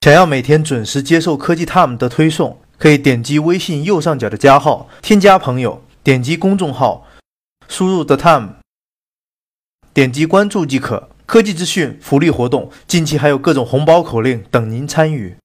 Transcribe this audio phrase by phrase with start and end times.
[0.00, 7.06] 想要每天准时接受科技 Time 的推送，可以点击微信右上角的加号，添加朋友，点击公众号，
[7.68, 8.54] 输入 The Time，
[9.94, 11.08] 点击关注即可。
[11.24, 15.36] 科技资讯、福利活动，近期还有各种红包口令等您参与。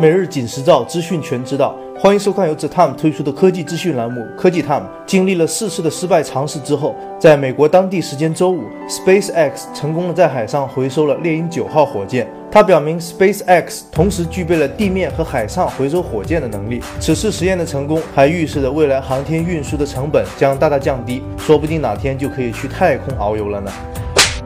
[0.00, 1.76] 每日紧实照，资讯全知道。
[1.96, 4.80] 欢迎收看由 The Time 推出的科技资讯栏目《科技 Time》。
[5.06, 12.26] 经历了四次的失败尝试之后，在美国当地时间周五，SpaceX 成功的在海上回收了猎鹰九号火箭。
[12.50, 16.82] 它表明 SpaceX 同时具备了地面和海上回收火箭的能力。
[16.98, 23.70] 此次实验的成功，还预示着未来航天运输的成本将大大降低，说不定哪天就可以去太空遨游了呢。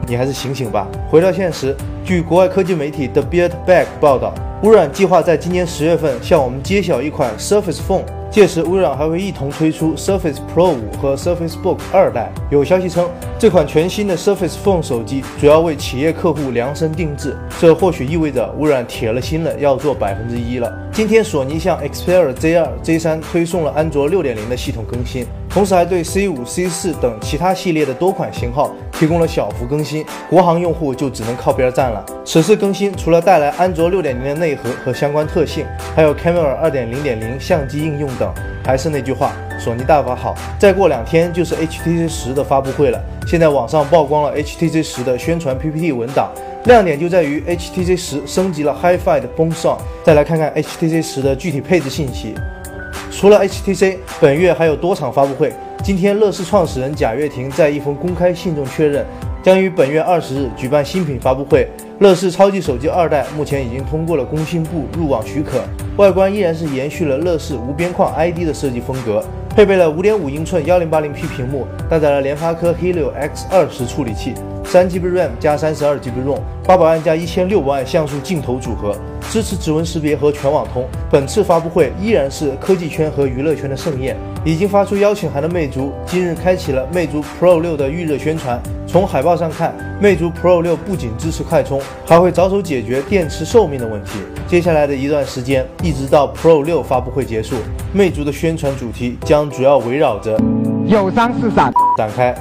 [0.09, 0.87] 你还是醒醒吧！
[1.07, 4.33] 回到现实，据国外科技媒体 The Build Back 报道。
[4.63, 12.29] 微软计划在今年十月份向我们揭晓一款 Surface Phone，届时微软还会一同推出 Surface Pro 五和 Surface Book 二代。
[12.49, 20.69] 有消息称，这款全新的 Surface Phone 手机主要为企业客户量身定制，这或许意味着微软铁了心了要做百分之一了。
[20.91, 32.05] 今天，索尼向 Xperia Z2、Z3 推送了安卓六点零的系统更新，同时还对 C 五、C 四等其他系列的多款型号提供了小幅更新，国行用户就只能靠边站了。
[32.25, 38.29] 此次更新除了带来安卓六点零的内核和相关特性，还有 Camera 二点零点零相机应用等。
[38.65, 43.01] 还是那句话，索尼大法好，再过两天就是 HTC 十的发布会了。
[43.25, 46.29] 现在网上曝光了 HTC 十的宣传 PPT 文档。
[46.65, 49.77] 亮点就在于 HTC 十升级了 HiFi 的 Boom Sound。
[50.03, 52.35] 再来看看 HTC 十的具体配置信息。
[53.19, 55.53] 除了 HTC，本月还有多场发布会。
[55.83, 59.05] 今天，乐视创始人贾跃亭在一封公开信中确认，
[59.43, 61.67] 将于本月二十日举办新品发布会。
[61.99, 65.59] 乐视超级手机二代目前已经通过了工信部入网许可，
[65.97, 69.21] 外观依然是延续了乐视无边框 ID 的设计风格，
[69.59, 74.33] 配备了五点五英寸幺零八零 P 屏幕，搭载了联发科 Helio X 二十处理器。
[74.63, 78.95] 三 GB RAM 加三十二 GB ROM，八百万加一千六百万像素镜头组合，
[79.29, 80.87] 支持指纹识别和全网通。
[81.11, 84.15] 本次发布会依然是科技圈和娱乐圈的盛宴。
[84.45, 88.61] 已经发出邀请函的魅族今日开启了魅族 Pro 六的预热宣传。
[88.91, 94.13] 从海报上看，魅族 Pro 六不仅支持快充，还会着手解决电池寿命的问题。
[94.47, 97.55] 接下来的一段时间，一直到 Pro 六发布会结束，
[97.93, 100.41] 魅族的宣传主题将主要围绕着
[100.87, 102.35] 友商市场展开。